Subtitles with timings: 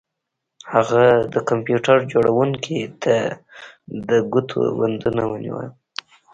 [0.73, 1.03] هغه
[1.33, 2.77] د کمپیوټر جوړونکي
[4.09, 5.67] د ګوتو بندونه ونیول